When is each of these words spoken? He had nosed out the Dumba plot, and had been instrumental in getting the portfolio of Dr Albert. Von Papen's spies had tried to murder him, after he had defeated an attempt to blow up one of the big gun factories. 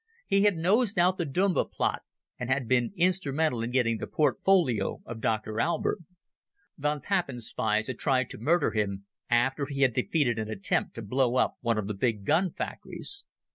He 0.25 0.41
had 0.45 0.57
nosed 0.57 0.97
out 0.97 1.19
the 1.19 1.27
Dumba 1.27 1.63
plot, 1.63 2.01
and 2.39 2.49
had 2.49 2.67
been 2.67 2.91
instrumental 2.95 3.61
in 3.61 3.69
getting 3.69 3.99
the 3.99 4.07
portfolio 4.07 4.99
of 5.05 5.21
Dr 5.21 5.59
Albert. 5.59 5.99
Von 6.75 7.01
Papen's 7.01 7.47
spies 7.47 7.85
had 7.85 7.99
tried 7.99 8.27
to 8.31 8.39
murder 8.39 8.71
him, 8.71 9.05
after 9.29 9.67
he 9.67 9.81
had 9.83 9.93
defeated 9.93 10.39
an 10.39 10.49
attempt 10.49 10.95
to 10.95 11.03
blow 11.03 11.35
up 11.35 11.57
one 11.61 11.77
of 11.77 11.85
the 11.85 11.93
big 11.93 12.25
gun 12.25 12.51
factories. 12.51 13.25